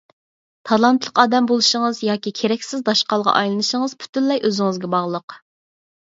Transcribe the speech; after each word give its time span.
تالانتلىق 0.67 1.19
ئادەم 1.23 1.49
بولۇشىڭىز 1.49 1.99
ياكى 2.07 2.33
كېرەكسىز 2.39 2.81
داشقالغا 2.87 3.35
ئايلىنىشىڭىز 3.41 3.93
پۈتۈنلەي 4.05 4.41
ئۆزىڭىزگە 4.49 4.91
باغلىق. 4.95 5.37